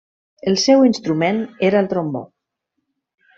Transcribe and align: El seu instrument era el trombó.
El 0.51 0.55
seu 0.61 0.85
instrument 0.87 1.41
era 1.69 1.85
el 1.85 1.91
trombó. 1.93 2.23